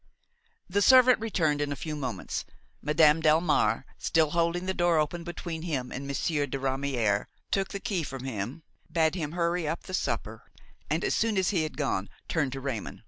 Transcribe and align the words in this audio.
The 0.67 0.81
servant 0.81 1.19
returned 1.19 1.61
in 1.61 1.71
a 1.71 1.75
few 1.75 1.95
moments. 1.95 2.43
Madame 2.81 3.21
Delmare, 3.21 3.83
still 3.99 4.31
holding 4.31 4.65
the 4.65 4.73
door 4.73 4.97
open 4.97 5.23
between 5.23 5.61
him 5.61 5.91
and 5.91 6.07
Monsieur 6.07 6.47
de 6.47 6.57
Ramière, 6.57 7.25
took 7.51 7.67
the 7.67 7.79
key 7.79 8.01
from 8.01 8.23
him, 8.23 8.63
bade 8.91 9.13
him 9.13 9.33
hurry 9.33 9.67
up 9.67 9.83
the 9.83 9.93
supper, 9.93 10.49
and, 10.89 11.03
as 11.03 11.13
soon 11.13 11.37
as 11.37 11.51
he 11.51 11.61
had 11.61 11.77
gone, 11.77 12.09
turned 12.27 12.51
to 12.53 12.59
Raymon. 12.59 12.99